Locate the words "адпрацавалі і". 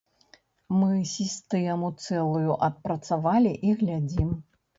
2.69-3.77